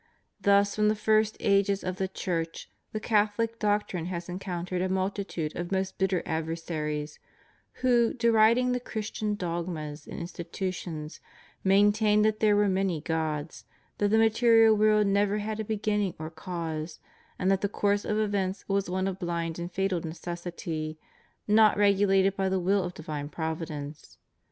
Thus 0.41 0.73
from 0.75 0.87
the 0.87 0.95
very 0.95 1.21
first 1.21 1.37
ages 1.39 1.83
of 1.83 1.97
the 1.97 2.07
Church 2.07 2.67
the 2.91 2.99
Catholic 2.99 3.59
doctrine 3.59 4.07
has 4.07 4.27
encountered 4.27 4.81
a 4.81 4.89
multitude 4.89 5.55
of 5.55 5.71
most 5.71 5.99
bitter 5.99 6.23
adversaries, 6.25 7.19
who, 7.85 8.11
deriding 8.15 8.71
the 8.71 8.79
Christian 8.79 9.35
dogmas 9.35 10.07
and 10.07 10.19
institutions, 10.19 11.19
maintained 11.63 12.25
that 12.25 12.39
there 12.39 12.55
were 12.55 12.67
many 12.67 12.99
gods, 13.01 13.65
that 13.99 14.07
the 14.07 14.17
material 14.17 14.75
world 14.75 15.05
never 15.05 15.37
had 15.37 15.59
a 15.59 15.63
beginning 15.63 16.15
or 16.17 16.31
cause, 16.31 16.99
and 17.37 17.51
that 17.51 17.61
the 17.61 17.69
course 17.69 18.03
of 18.03 18.17
events 18.17 18.67
was 18.67 18.89
one 18.89 19.07
of 19.07 19.19
blind 19.19 19.59
and 19.59 19.71
fatal 19.71 20.01
necessity, 20.01 20.97
not 21.47 21.77
regulated 21.77 22.35
by 22.35 22.49
the 22.49 22.59
will 22.59 22.83
of 22.83 22.95
divine 22.95 23.29
Provi 23.29 23.65
dence. 23.65 24.17